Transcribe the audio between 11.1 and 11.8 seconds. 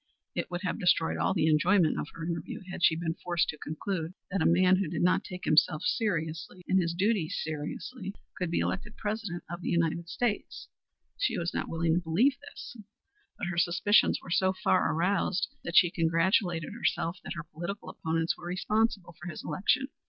She was not